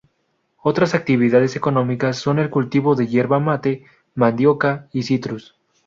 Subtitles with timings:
[0.63, 3.85] Otras actividades económicas son el cultivo de yerba mate,
[4.15, 5.55] mandioca y citrus.